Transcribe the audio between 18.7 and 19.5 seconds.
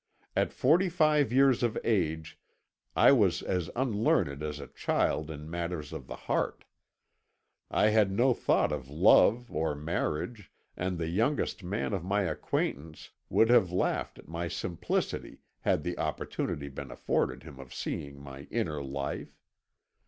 life.